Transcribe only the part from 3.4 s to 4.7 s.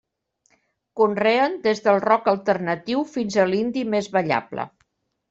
a l'indie més ballable.